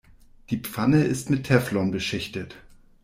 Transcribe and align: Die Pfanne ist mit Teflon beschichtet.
Die 0.49 0.57
Pfanne 0.57 1.03
ist 1.03 1.29
mit 1.29 1.43
Teflon 1.45 1.91
beschichtet. 1.91 2.55